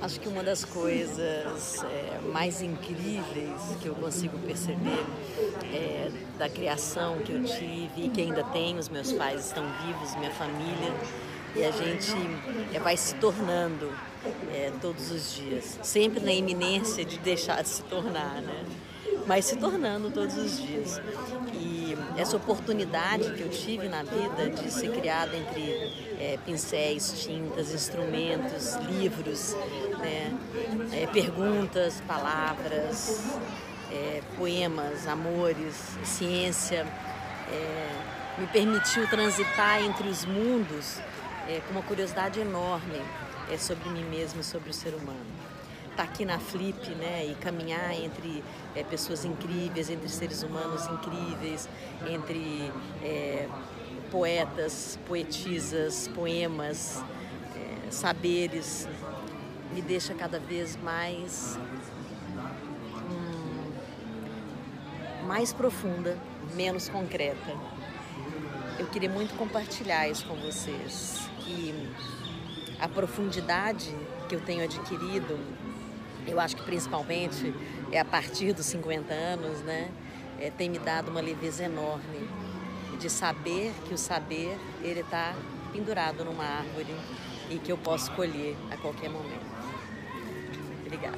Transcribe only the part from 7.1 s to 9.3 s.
que eu tive e que ainda tenho, os meus